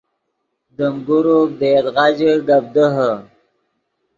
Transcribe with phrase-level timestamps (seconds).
[0.77, 3.11] دیم گروپ دے یدغا ژے گپ دیہے